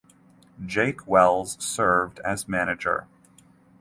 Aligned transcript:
Jake 0.65 1.05
Wells 1.05 1.63
served 1.63 2.21
as 2.21 2.47
manager. 2.47 3.05